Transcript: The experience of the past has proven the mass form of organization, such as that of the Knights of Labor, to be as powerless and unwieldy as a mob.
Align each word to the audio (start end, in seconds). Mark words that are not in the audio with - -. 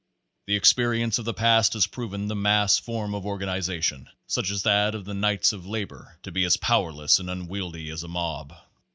The 0.47 0.55
experience 0.55 1.19
of 1.19 1.25
the 1.25 1.33
past 1.35 1.73
has 1.73 1.85
proven 1.85 2.27
the 2.27 2.35
mass 2.35 2.79
form 2.79 3.13
of 3.13 3.23
organization, 3.23 4.09
such 4.25 4.49
as 4.49 4.63
that 4.63 4.95
of 4.95 5.05
the 5.05 5.13
Knights 5.13 5.53
of 5.53 5.67
Labor, 5.67 6.17
to 6.23 6.31
be 6.31 6.43
as 6.43 6.57
powerless 6.57 7.19
and 7.19 7.29
unwieldy 7.29 7.87
as 7.91 8.01
a 8.01 8.07
mob. 8.07 8.55